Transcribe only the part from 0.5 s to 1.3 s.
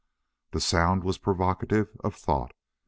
sound was